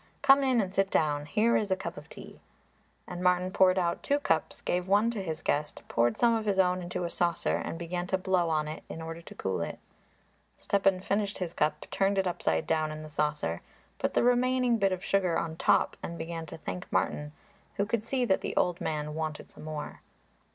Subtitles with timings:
[0.23, 1.27] Come in and sit down.
[1.27, 2.39] Here is a cup of tea."
[3.07, 6.57] And Martin poured out two cups, gave one to his guest, poured some of his
[6.57, 9.77] own into a saucer and began to blow on it in order to cool it.
[10.57, 13.61] Stepan finished his cup, turned it upside down in the saucer,
[13.99, 17.31] put the remaining bit of sugar on top and began to thank Martin,
[17.75, 20.01] who could see that the old man wanted some more.